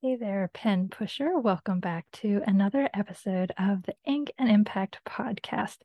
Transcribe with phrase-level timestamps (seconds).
[0.00, 1.40] Hey there, pen pusher.
[1.40, 5.78] Welcome back to another episode of the Ink and Impact podcast.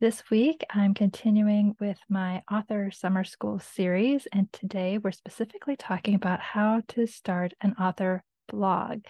[0.00, 6.14] This week, I'm continuing with my author summer school series, and today we're specifically talking
[6.14, 9.02] about how to start an author blog.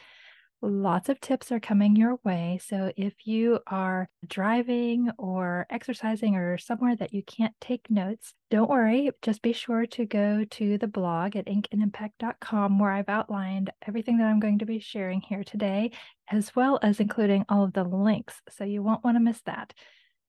[0.61, 2.59] Lots of tips are coming your way.
[2.61, 8.68] So if you are driving or exercising or somewhere that you can't take notes, don't
[8.68, 9.12] worry.
[9.23, 14.27] Just be sure to go to the blog at inkandimpact.com where I've outlined everything that
[14.27, 15.92] I'm going to be sharing here today,
[16.29, 18.34] as well as including all of the links.
[18.50, 19.72] So you won't want to miss that.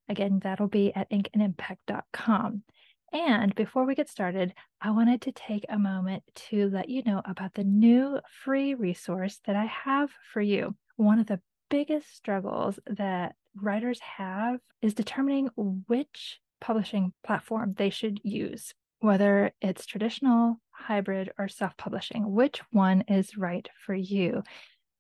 [0.10, 2.64] Again, that'll be at inkandimpact.com.
[3.12, 7.22] And before we get started, I wanted to take a moment to let you know
[7.26, 10.76] about the new free resource that I have for you.
[10.98, 18.20] One of the biggest struggles that writers have is determining which publishing platform they should
[18.24, 22.32] use, whether it's traditional, hybrid, or self publishing.
[22.32, 24.44] Which one is right for you?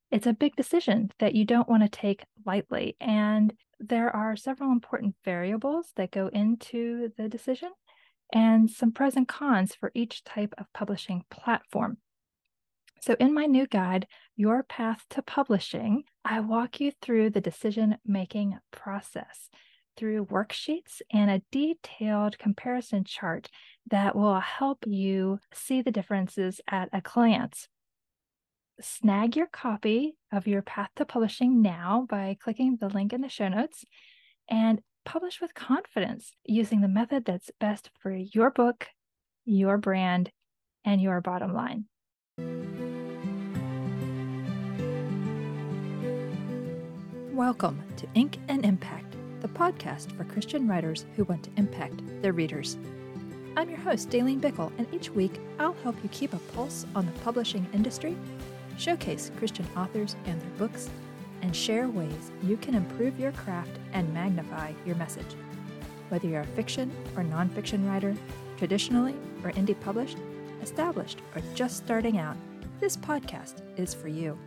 [0.09, 2.95] It's a big decision that you don't want to take lightly.
[2.99, 7.69] And there are several important variables that go into the decision
[8.33, 11.97] and some pros and cons for each type of publishing platform.
[13.01, 17.97] So, in my new guide, Your Path to Publishing, I walk you through the decision
[18.05, 19.49] making process
[19.95, 23.49] through worksheets and a detailed comparison chart
[23.89, 27.67] that will help you see the differences at a glance.
[28.81, 33.27] Snag your copy of Your Path to Publishing now by clicking the link in the
[33.27, 33.83] show notes
[34.49, 38.87] and publish with confidence using the method that's best for your book,
[39.45, 40.31] your brand,
[40.85, 41.85] and your bottom line.
[47.33, 52.33] Welcome to Ink and Impact, the podcast for Christian writers who want to impact their
[52.33, 52.77] readers.
[53.55, 57.05] I'm your host, Dalene Bickel, and each week I'll help you keep a pulse on
[57.05, 58.15] the publishing industry,
[58.77, 60.89] showcase Christian authors and their books,
[61.41, 65.35] and share ways you can improve your craft and magnify your message.
[66.09, 68.15] Whether you're a fiction or nonfiction writer,
[68.57, 70.17] traditionally or indie published,
[70.61, 72.35] established, or just starting out,
[72.79, 74.37] this podcast is for you.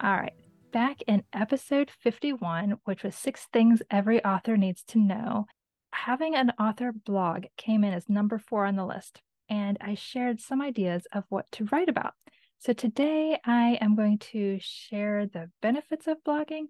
[0.00, 0.32] All right,
[0.72, 5.46] back in episode 51, which was Six Things Every Author Needs to Know,
[5.92, 10.40] having an author blog came in as number four on the list, and I shared
[10.40, 12.14] some ideas of what to write about.
[12.62, 16.64] So today I am going to share the benefits of blogging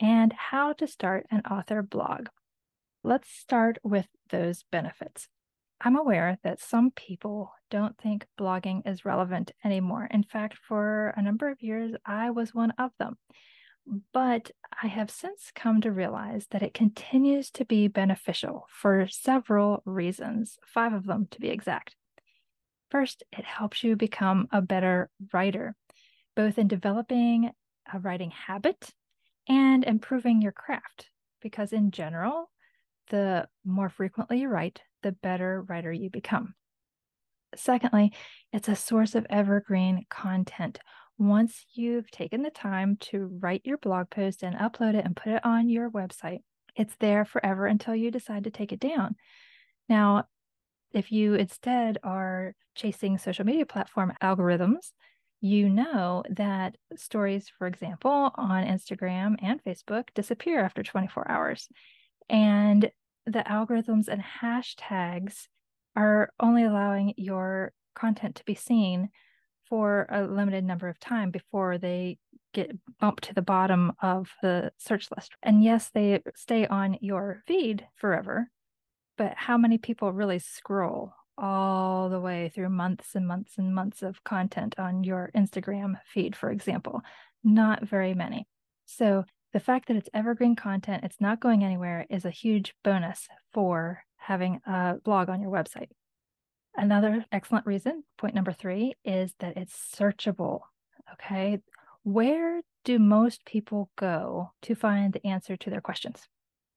[0.00, 2.26] and how to start an author blog.
[3.04, 5.28] Let's start with those benefits.
[5.80, 10.08] I'm aware that some people don't think blogging is relevant anymore.
[10.10, 13.16] In fact, for a number of years, I was one of them.
[14.12, 14.50] But
[14.82, 20.58] I have since come to realize that it continues to be beneficial for several reasons,
[20.66, 21.94] five of them to be exact.
[22.90, 25.76] First, it helps you become a better writer,
[26.34, 27.50] both in developing
[27.92, 28.90] a writing habit
[29.48, 31.10] and improving your craft.
[31.40, 32.50] Because in general,
[33.10, 36.54] the more frequently you write, the better writer you become.
[37.54, 38.12] Secondly,
[38.52, 40.78] it's a source of evergreen content.
[41.18, 45.32] Once you've taken the time to write your blog post and upload it and put
[45.32, 46.40] it on your website,
[46.76, 49.16] it's there forever until you decide to take it down.
[49.88, 50.24] Now,
[50.92, 54.92] if you instead are chasing social media platform algorithms,
[55.40, 61.68] you know that stories, for example, on Instagram and Facebook disappear after 24 hours.
[62.28, 62.90] And
[63.26, 65.46] the algorithms and hashtags
[65.94, 69.10] are only allowing your content to be seen
[69.68, 72.18] for a limited number of time before they
[72.54, 75.32] get bumped to the bottom of the search list.
[75.42, 78.50] And yes, they stay on your feed forever,
[79.18, 84.02] but how many people really scroll all the way through months and months and months
[84.02, 87.02] of content on your Instagram feed, for example?
[87.44, 88.46] Not very many.
[88.86, 93.28] So the fact that it's evergreen content, it's not going anywhere, is a huge bonus
[93.52, 95.88] for having a blog on your website.
[96.74, 100.60] Another excellent reason, point number three, is that it's searchable.
[101.14, 101.58] Okay.
[102.04, 106.28] Where do most people go to find the answer to their questions?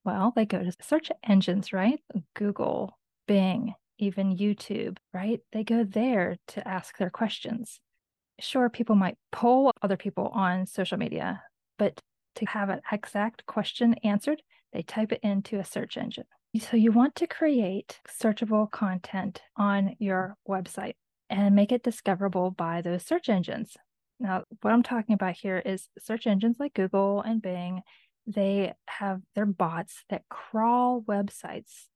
[0.04, 2.00] Well, they go to search engines, right?
[2.34, 5.40] Google, Bing, even YouTube, right?
[5.52, 7.80] They go there to ask their questions.
[8.40, 11.42] Sure, people might poll other people on social media,
[11.78, 12.00] but
[12.36, 16.24] to have an exact question answered, they type it into a search engine.
[16.58, 20.94] So you want to create searchable content on your website
[21.30, 23.76] and make it discoverable by those search engines.
[24.20, 27.82] Now, what I'm talking about here is search engines like Google and Bing
[28.26, 31.86] they have their bots that crawl websites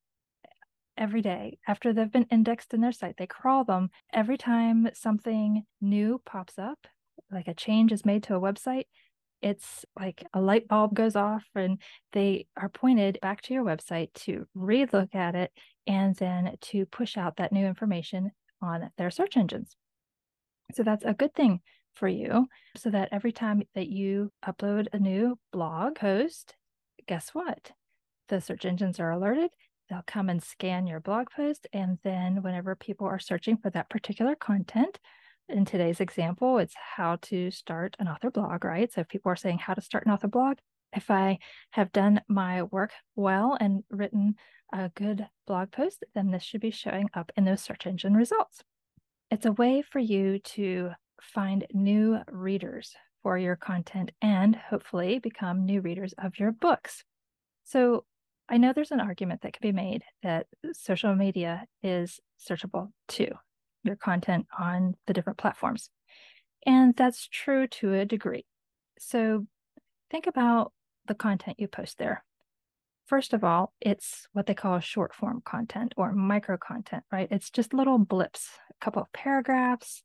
[0.97, 3.17] every day after they've been indexed in their site.
[3.19, 6.87] They crawl them every time something new pops up.
[7.31, 8.85] like a change is made to a website,
[9.43, 11.81] it's like a light bulb goes off and
[12.13, 15.51] they are pointed back to your website to relook at it
[15.87, 18.31] and then to push out that new information
[18.63, 19.77] on their search engines.
[20.73, 21.61] So that's a good thing
[21.97, 22.47] for you
[22.77, 26.55] so that every time that you upload a new blog post,
[27.09, 27.73] guess what?
[28.29, 29.51] The search engines are alerted.
[29.89, 31.67] They'll come and scan your blog post.
[31.73, 34.99] And then, whenever people are searching for that particular content,
[35.49, 38.93] in today's example, it's how to start an author blog, right?
[38.93, 40.59] So, if people are saying how to start an author blog,
[40.93, 41.39] if I
[41.71, 44.35] have done my work well and written
[44.73, 48.63] a good blog post, then this should be showing up in those search engine results.
[49.31, 55.65] It's a way for you to find new readers for your content and hopefully become
[55.65, 57.05] new readers of your books.
[57.65, 58.05] So,
[58.49, 63.33] I know there's an argument that can be made that social media is searchable too,
[63.83, 65.91] your content on the different platforms.
[66.65, 68.47] And that's true to a degree.
[68.99, 69.47] So,
[70.11, 70.73] think about
[71.07, 72.25] the content you post there.
[73.07, 77.29] First of all, it's what they call short form content or micro content, right?
[77.31, 80.03] It's just little blips, a couple of paragraphs,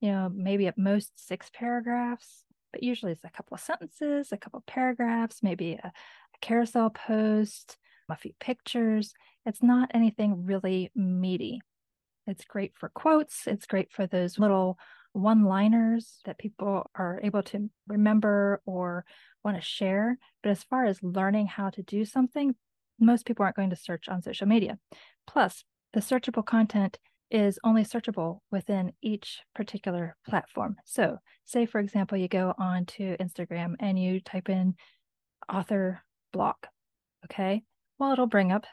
[0.00, 4.36] you know, maybe at most six paragraphs, but usually it's a couple of sentences, a
[4.36, 7.76] couple of paragraphs, maybe a, a carousel post,
[8.08, 9.12] a few pictures.
[9.44, 11.60] It's not anything really meaty.
[12.26, 14.78] It's great for quotes, it's great for those little
[15.12, 19.04] one liners that people are able to remember or
[19.42, 20.18] want to share.
[20.42, 22.54] But as far as learning how to do something,
[23.00, 24.78] most people aren't going to search on social media.
[25.26, 26.98] Plus, the searchable content
[27.30, 30.76] is only searchable within each particular platform.
[30.84, 34.74] So, say for example, you go on to Instagram and you type in
[35.52, 36.02] author
[36.32, 36.56] blog.
[37.26, 37.62] Okay.
[37.98, 38.64] Well, it'll bring up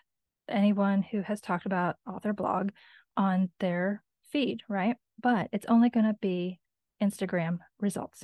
[0.48, 2.70] anyone who has talked about author blog
[3.18, 4.96] on their feed, right?
[5.22, 6.60] But it's only going to be
[7.02, 8.24] Instagram results.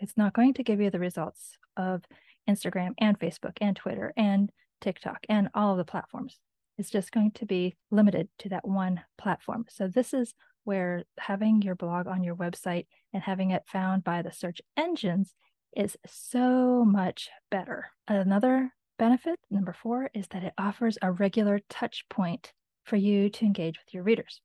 [0.00, 2.02] It's not going to give you the results of
[2.48, 6.38] Instagram and Facebook and Twitter and TikTok and all of the platforms.
[6.78, 9.66] It's just going to be limited to that one platform.
[9.68, 10.32] So, this is
[10.64, 15.34] where having your blog on your website and having it found by the search engines
[15.76, 17.86] is so much better.
[18.06, 22.52] Another benefit, number four, is that it offers a regular touch point
[22.84, 24.40] for you to engage with your readers.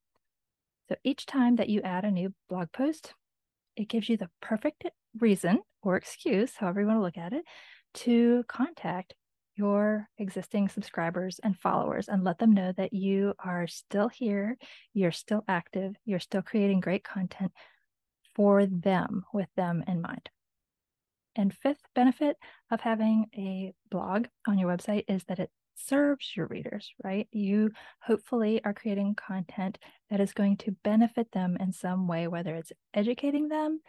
[0.88, 3.14] So each time that you add a new blog post,
[3.76, 4.84] it gives you the perfect
[5.18, 7.44] reason or excuse, however you want to look at it,
[7.94, 9.14] to contact
[9.56, 14.56] your existing subscribers and followers and let them know that you are still here,
[14.92, 17.52] you're still active, you're still creating great content
[18.34, 20.28] for them with them in mind.
[21.36, 22.36] And fifth benefit
[22.70, 27.26] of having a blog on your website is that it serves your readers, right?
[27.32, 29.78] You hopefully are creating content
[30.10, 33.80] that is going to benefit them in some way, whether it's educating them,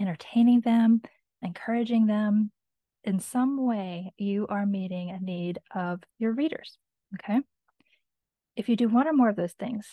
[0.00, 1.02] entertaining them,
[1.42, 2.52] encouraging them.
[3.04, 6.78] In some way, you are meeting a need of your readers.
[7.14, 7.40] Okay.
[8.56, 9.86] If you do one or more of those things,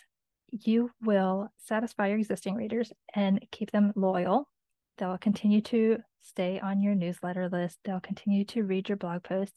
[0.51, 4.49] you will satisfy your existing readers and keep them loyal.
[4.97, 9.55] They'll continue to stay on your newsletter list, they'll continue to read your blog posts,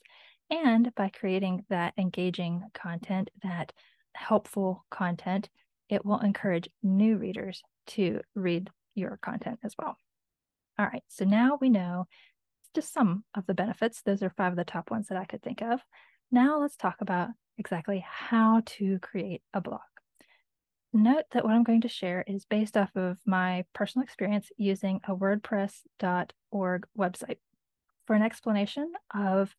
[0.50, 3.72] and by creating that engaging content, that
[4.14, 5.48] helpful content,
[5.88, 9.96] it will encourage new readers to read your content as well.
[10.78, 12.06] All right, so now we know
[12.74, 14.02] just some of the benefits.
[14.02, 15.80] Those are five of the top ones that I could think of.
[16.30, 19.80] Now let's talk about exactly how to create a blog.
[20.94, 25.00] Note that what I'm going to share is based off of my personal experience using
[25.08, 27.38] a WordPress.org website.
[28.06, 29.54] For an explanation of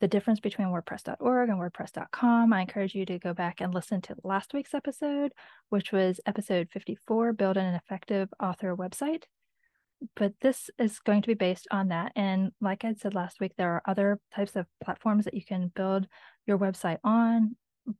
[0.00, 4.16] the difference between WordPress.org and WordPress.com, I encourage you to go back and listen to
[4.24, 5.32] last week's episode,
[5.68, 9.24] which was episode 54 Build an Effective Author Website.
[10.16, 12.12] But this is going to be based on that.
[12.16, 15.72] And like I said last week, there are other types of platforms that you can
[15.74, 16.06] build
[16.46, 17.56] your website on.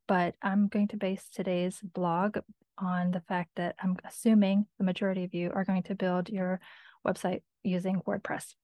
[0.07, 2.37] But I'm going to base today's blog
[2.77, 6.59] on the fact that I'm assuming the majority of you are going to build your
[7.05, 8.55] website using WordPress,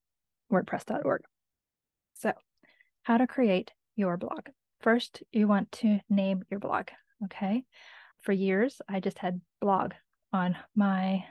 [0.52, 1.22] WordPress.org.
[2.14, 2.32] So
[3.02, 4.48] how to create your blog.
[4.80, 6.88] First, you want to name your blog.
[7.24, 7.64] Okay.
[8.22, 9.92] For years, I just had blog
[10.32, 11.24] on my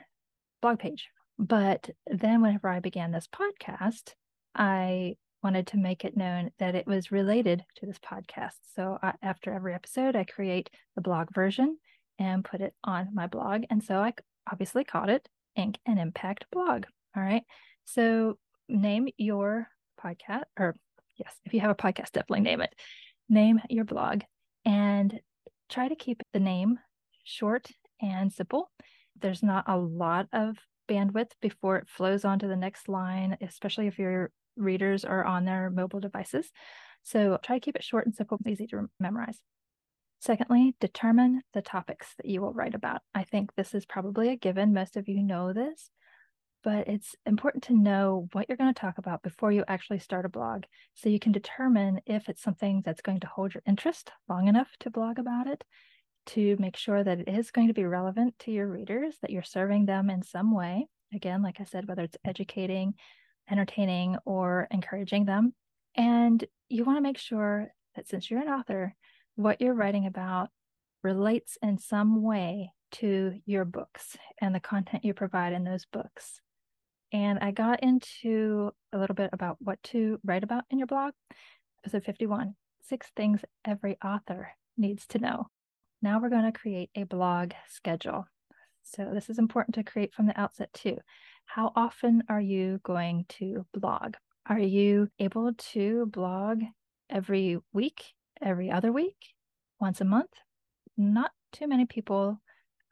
[0.60, 1.08] blog page.
[1.38, 4.14] But then, whenever I began this podcast,
[4.54, 8.56] I wanted to make it known that it was related to this podcast.
[8.74, 11.78] So, I, after every episode, I create the blog version
[12.18, 13.62] and put it on my blog.
[13.70, 14.14] And so, I
[14.50, 16.86] obviously called it Ink and Impact Blog.
[17.16, 17.44] All right.
[17.84, 19.68] So, name your
[20.02, 20.74] podcast or
[21.16, 22.74] yes, if you have a podcast, definitely name it.
[23.28, 24.22] Name your blog
[24.64, 25.20] and
[25.68, 26.78] try to keep the name
[27.24, 27.68] short
[28.00, 28.70] and simple.
[29.20, 30.56] There's not a lot of
[30.88, 35.44] bandwidth before it flows on to the next line, especially if your readers are on
[35.44, 36.50] their mobile devices.
[37.02, 39.40] So try to keep it short and simple, easy to memorize.
[40.20, 43.02] Secondly, determine the topics that you will write about.
[43.14, 44.74] I think this is probably a given.
[44.74, 45.90] Most of you know this,
[46.64, 50.24] but it's important to know what you're going to talk about before you actually start
[50.24, 50.64] a blog
[50.94, 54.68] so you can determine if it's something that's going to hold your interest long enough
[54.80, 55.62] to blog about it,
[56.26, 59.42] to make sure that it is going to be relevant to your readers, that you're
[59.42, 60.86] serving them in some way.
[61.14, 62.94] Again, like I said, whether it's educating,
[63.50, 65.54] entertaining, or encouraging them.
[65.94, 68.94] And you want to make sure that since you're an author,
[69.36, 70.50] what you're writing about
[71.02, 76.40] relates in some way to your books and the content you provide in those books.
[77.12, 81.14] And I got into a little bit about what to write about in your blog.
[81.84, 85.46] Episode 51 Six Things Every Author Needs to Know.
[86.02, 88.26] Now we're going to create a blog schedule.
[88.82, 90.96] So, this is important to create from the outset, too.
[91.44, 94.14] How often are you going to blog?
[94.46, 96.62] Are you able to blog
[97.10, 99.34] every week every other week,
[99.80, 100.30] once a month.
[100.96, 102.40] Not too many people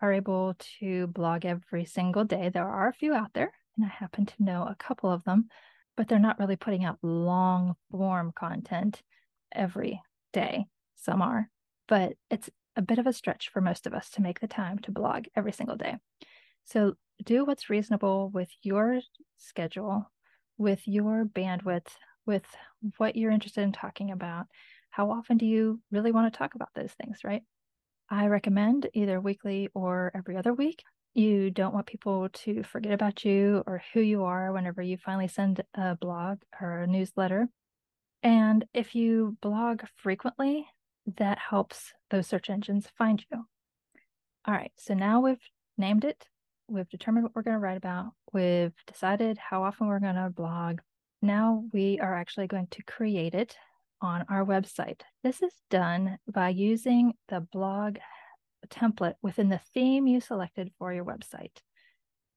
[0.00, 2.48] are able to blog every single day.
[2.48, 5.48] There are a few out there, and I happen to know a couple of them,
[5.96, 9.02] but they're not really putting out long form content
[9.52, 10.00] every
[10.32, 10.66] day.
[10.96, 11.50] Some are,
[11.88, 14.78] but it's a bit of a stretch for most of us to make the time
[14.80, 15.96] to blog every single day.
[16.64, 19.00] So do what's reasonable with your
[19.38, 20.10] schedule,
[20.58, 21.88] with your bandwidth,
[22.26, 22.44] with
[22.98, 24.46] what you're interested in talking about,
[24.90, 27.42] how often do you really want to talk about those things, right?
[28.10, 30.82] I recommend either weekly or every other week.
[31.14, 35.28] You don't want people to forget about you or who you are whenever you finally
[35.28, 37.48] send a blog or a newsletter.
[38.22, 40.66] And if you blog frequently,
[41.16, 43.44] that helps those search engines find you.
[44.46, 45.42] All right, so now we've
[45.78, 46.26] named it,
[46.68, 50.30] we've determined what we're going to write about, we've decided how often we're going to
[50.30, 50.80] blog.
[51.22, 53.56] Now we are actually going to create it
[54.00, 55.00] on our website.
[55.22, 57.96] This is done by using the blog
[58.68, 61.56] template within the theme you selected for your website.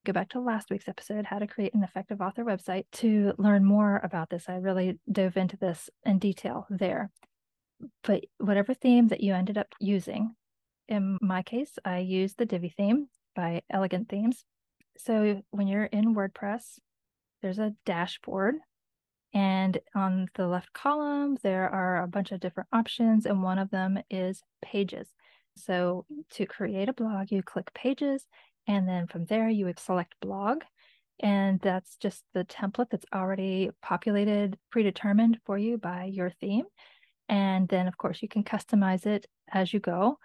[0.05, 3.65] Go back to last week's episode, How to Create an Effective Author Website, to learn
[3.65, 4.47] more about this.
[4.47, 7.11] I really dove into this in detail there.
[8.03, 10.35] But whatever theme that you ended up using,
[10.87, 14.43] in my case, I used the Divi theme by Elegant Themes.
[14.97, 16.79] So when you're in WordPress,
[17.41, 18.55] there's a dashboard
[19.33, 23.69] and on the left column, there are a bunch of different options, and one of
[23.69, 25.07] them is pages.
[25.55, 28.25] So to create a blog, you click pages,
[28.67, 30.63] and then from there, you would select blog.
[31.19, 36.65] And that's just the template that's already populated, predetermined for you by your theme.
[37.29, 40.17] And then, of course, you can customize it as you go.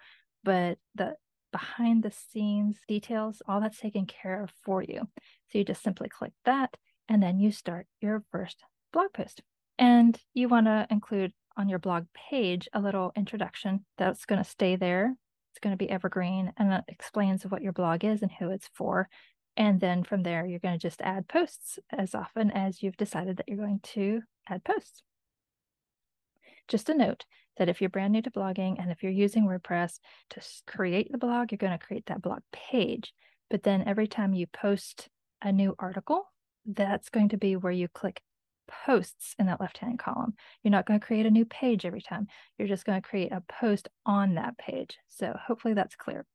[0.43, 1.15] But the
[1.51, 5.07] behind the scenes details, all that's taken care of for you.
[5.49, 6.75] So you just simply click that,
[7.07, 9.41] and then you start your first blog post.
[9.77, 14.49] And you want to include on your blog page a little introduction that's going to
[14.49, 15.15] stay there.
[15.51, 18.69] It's going to be evergreen and it explains what your blog is and who it's
[18.73, 19.07] for.
[19.55, 23.37] And then from there, you're going to just add posts as often as you've decided
[23.37, 25.01] that you're going to add posts.
[26.67, 27.25] Just a note
[27.57, 29.99] that if you're brand new to blogging and if you're using WordPress
[30.31, 33.13] to create the blog, you're going to create that blog page.
[33.49, 35.09] But then every time you post
[35.41, 36.25] a new article,
[36.65, 38.21] that's going to be where you click
[38.67, 40.33] posts in that left hand column.
[40.63, 42.27] You're not going to create a new page every time.
[42.57, 44.97] You're just going to create a post on that page.
[45.07, 46.25] So hopefully that's clear.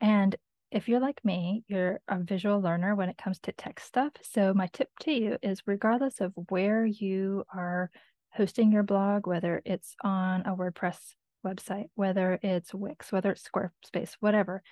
[0.00, 0.34] And
[0.72, 4.12] if you're like me, you're a visual learner when it comes to text stuff.
[4.22, 7.90] So my tip to you is regardless of where you are
[8.36, 10.98] hosting your blog, whether it's on a WordPress
[11.44, 14.62] website, whether it's Wix, whether it's Squarespace, whatever,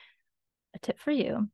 [0.74, 1.48] a tip for you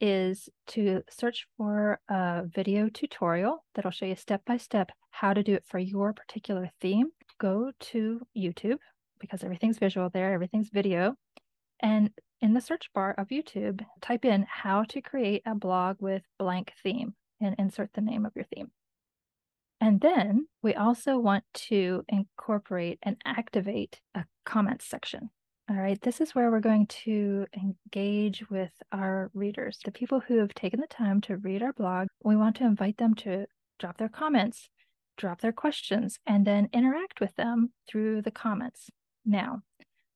[0.00, 5.42] is to search for a video tutorial that'll show you step by step how to
[5.42, 7.08] do it for your particular theme.
[7.40, 8.78] Go to YouTube
[9.18, 11.14] because everything's visual there, everything's video.
[11.80, 12.10] And
[12.42, 16.72] in the search bar of YouTube, type in how to create a blog with blank
[16.82, 18.70] theme and insert the name of your theme.
[19.86, 25.30] And then we also want to incorporate and activate a comments section.
[25.70, 30.38] All right, this is where we're going to engage with our readers, the people who
[30.38, 32.08] have taken the time to read our blog.
[32.24, 33.46] We want to invite them to
[33.78, 34.70] drop their comments,
[35.16, 38.90] drop their questions, and then interact with them through the comments.
[39.24, 39.62] Now,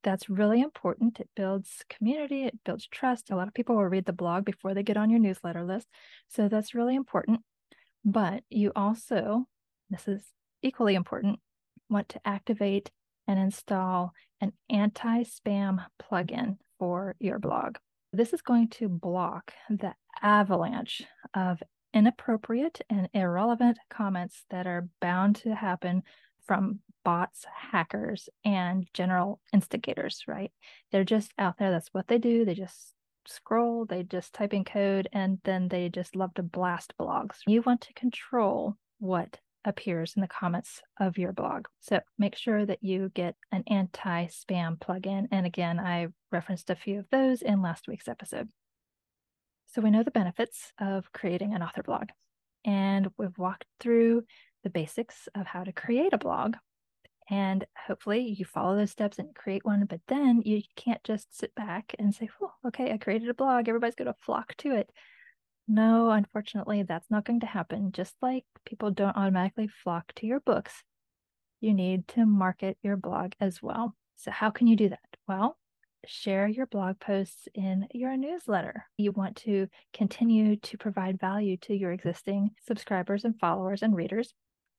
[0.03, 1.21] that's really important.
[1.21, 3.31] It builds community, it builds trust.
[3.31, 5.87] A lot of people will read the blog before they get on your newsletter list.
[6.27, 7.43] So that's really important.
[8.05, 9.47] But you also,
[9.91, 10.23] this is
[10.63, 11.41] equally important,
[11.89, 12.91] want to activate
[13.27, 17.77] and install an anti spam plugin for your blog.
[18.13, 21.03] This is going to block the avalanche
[21.35, 26.03] of inappropriate and irrelevant comments that are bound to happen
[26.47, 30.53] from bots, hackers, and general instigators, right?
[30.91, 31.71] They're just out there.
[31.71, 32.45] That's what they do.
[32.45, 32.93] They just
[33.27, 37.39] scroll, they just type in code, and then they just love to blast blogs.
[37.47, 41.67] You want to control what appears in the comments of your blog.
[41.81, 45.29] So make sure that you get an anti spam plugin.
[45.31, 48.49] And again, I referenced a few of those in last week's episode.
[49.67, 52.09] So we know the benefits of creating an author blog,
[52.65, 54.25] and we've walked through
[54.65, 56.57] the basics of how to create a blog.
[57.31, 61.55] And hopefully you follow those steps and create one, but then you can't just sit
[61.55, 63.69] back and say, oh, okay, I created a blog.
[63.69, 64.91] Everybody's going to flock to it.
[65.73, 67.93] No, unfortunately, that's not going to happen.
[67.93, 70.83] Just like people don't automatically flock to your books,
[71.61, 73.95] you need to market your blog as well.
[74.17, 74.99] So, how can you do that?
[75.29, 75.57] Well,
[76.05, 78.85] share your blog posts in your newsletter.
[78.97, 84.35] You want to continue to provide value to your existing subscribers and followers and readers,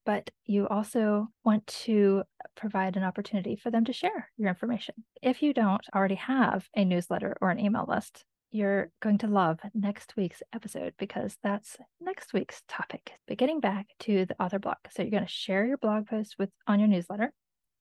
[0.05, 2.23] but you also want to
[2.57, 4.95] provide an opportunity for them to share your information.
[5.21, 9.59] If you don't already have a newsletter or an email list, you're going to love
[9.73, 13.13] next week's episode because that's next week's topic.
[13.27, 14.77] But getting back to the author blog.
[14.89, 17.31] So you're going to share your blog post with on your newsletter.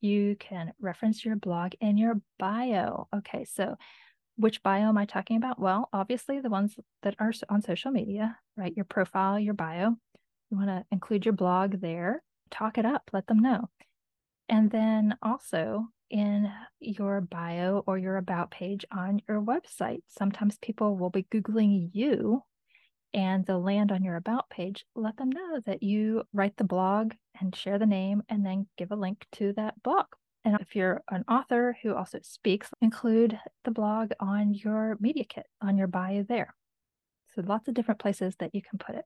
[0.01, 3.09] You can reference your blog in your bio.
[3.15, 3.77] Okay, so
[4.37, 5.61] which bio am I talking about?
[5.61, 8.73] Well, obviously the ones that are on social media, right?
[8.75, 9.97] Your profile, your bio.
[10.51, 12.23] You want to include your blog there.
[12.51, 13.69] Talk it up, let them know.
[14.49, 20.03] And then also in your bio or your about page on your website.
[20.09, 22.43] Sometimes people will be Googling you
[23.13, 24.85] and they'll land on your about page.
[24.95, 28.93] Let them know that you write the blog and share the name and then give
[28.93, 30.07] a link to that blog.
[30.45, 35.47] And if you're an author who also speaks, include the blog on your media kit,
[35.61, 36.55] on your bio there.
[37.35, 39.05] So lots of different places that you can put it.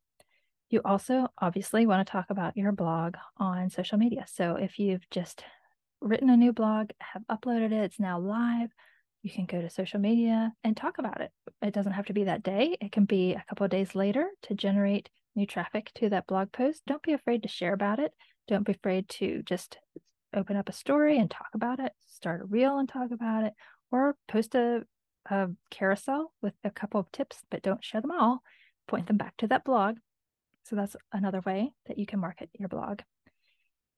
[0.71, 4.27] You also obviously want to talk about your blog on social media.
[4.29, 5.45] So if you've just
[6.05, 8.71] written a new blog, have uploaded it, it's now live.
[9.23, 11.31] You can go to social media and talk about it.
[11.63, 14.29] It doesn't have to be that day, it can be a couple of days later
[14.43, 16.83] to generate new traffic to that blog post.
[16.87, 18.13] Don't be afraid to share about it.
[18.47, 19.79] Don't be afraid to just
[20.35, 23.55] open up a story and talk about it, start a reel and talk about it,
[23.91, 24.83] or post a,
[25.31, 28.43] a carousel with a couple of tips, but don't share them all.
[28.87, 29.97] Point them back to that blog.
[30.65, 33.01] So that's another way that you can market your blog.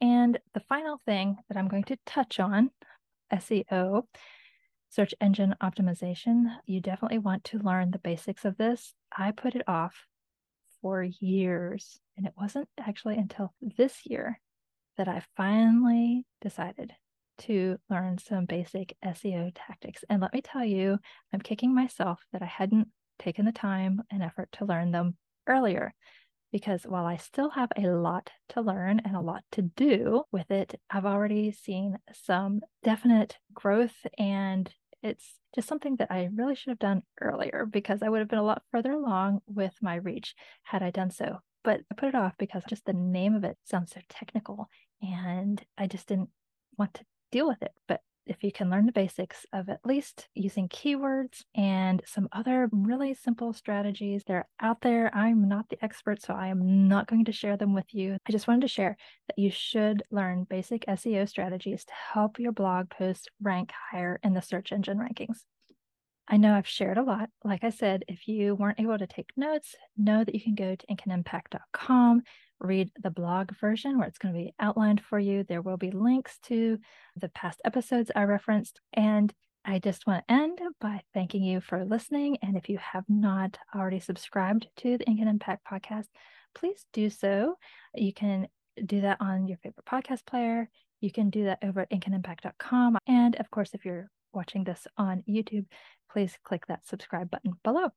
[0.01, 2.71] And the final thing that I'm going to touch on
[3.33, 4.03] SEO,
[4.91, 6.45] search engine optimization.
[6.67, 8.95] You definitely want to learn the basics of this.
[9.17, 10.07] I put it off
[10.81, 14.41] for years, and it wasn't actually until this year
[14.97, 16.93] that I finally decided
[17.39, 20.05] to learn some basic SEO tactics.
[20.09, 20.99] And let me tell you,
[21.33, 25.95] I'm kicking myself that I hadn't taken the time and effort to learn them earlier
[26.53, 30.51] because while I still have a lot to learn and a lot to do with
[30.51, 34.71] it, I've already seen some definite growth and
[35.03, 38.39] it's just something that I really should have done earlier because I would have been
[38.39, 41.39] a lot further along with my reach had I done so.
[41.65, 44.69] But I put it off because just the name of it sounds so technical
[45.03, 46.31] and I just didn't
[46.79, 47.73] want to deal with it.
[47.89, 52.69] But if you can learn the basics of at least using keywords and some other
[52.73, 55.15] really simple strategies, they're out there.
[55.15, 58.19] I'm not the expert, so I am not going to share them with you.
[58.29, 58.97] I just wanted to share
[59.29, 64.35] that you should learn basic SEO strategies to help your blog post rank higher in
[64.35, 65.39] the search engine rankings.
[66.29, 67.31] I know I've shared a lot.
[67.45, 70.75] Like I said, if you weren't able to take notes, know that you can go
[70.75, 72.23] to inkandimpact.com
[72.61, 75.45] read the blog version where it's going to be outlined for you.
[75.45, 76.79] There will be links to
[77.17, 78.81] the past episodes I referenced.
[78.93, 79.33] And
[79.65, 82.39] I just want to end by thanking you for listening.
[82.43, 86.07] And if you have not already subscribed to the Ink and Impact podcast,
[86.55, 87.57] please do so.
[87.95, 88.49] You can
[88.85, 90.71] do that on your favorite podcast player.
[91.01, 92.99] You can do that over at inkandimpact.com.
[93.07, 95.67] And of course, if you're watching this on YouTube,
[96.11, 97.91] please click that subscribe button below.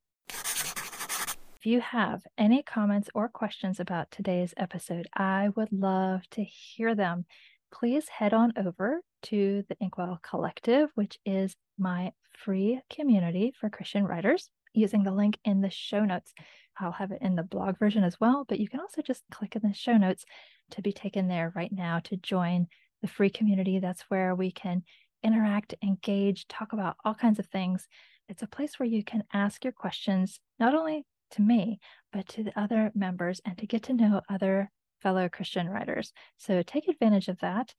[1.60, 6.95] If you have any comments or questions about today's episode, I would love to hear
[6.95, 7.26] them.
[7.69, 14.06] Please head on over to the Inkwell Collective, which is my free community for Christian
[14.06, 16.34] writers, using the link in the show notes.
[16.80, 19.58] I'll have it in the blog version as well, but you can also just click
[19.58, 20.24] in the show notes
[20.72, 22.67] to be taken there right now to join
[23.02, 23.80] the free community.
[23.80, 24.84] That's where we can
[25.24, 27.86] interact, engage, talk about all kinds of things.
[28.30, 31.79] It's a place where you can ask your questions, not only to me,
[32.11, 36.11] but to the other members and to get to know other fellow Christian writers.
[36.37, 37.73] So take advantage of that.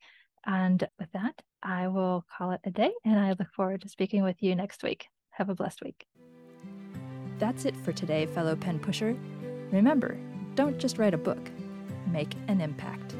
[0.45, 4.23] And with that, I will call it a day and I look forward to speaking
[4.23, 5.05] with you next week.
[5.31, 6.05] Have a blessed week.
[7.37, 9.15] That's it for today, fellow pen pusher.
[9.71, 10.17] Remember,
[10.55, 11.49] don't just write a book,
[12.07, 13.15] make an impact.